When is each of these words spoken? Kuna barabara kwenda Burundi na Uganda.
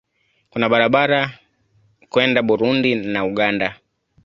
Kuna 0.49 0.69
barabara 0.69 1.39
kwenda 2.09 2.41
Burundi 2.41 2.95
na 2.95 3.19
Uganda. 3.25 3.69